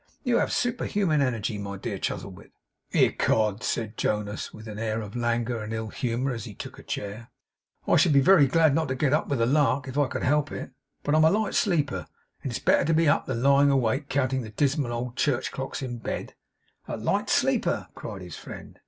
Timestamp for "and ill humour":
5.61-6.31